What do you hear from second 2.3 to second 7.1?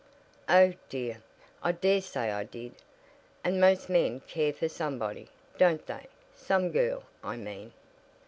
I did. And most men care for somebody, don't they? Some girl,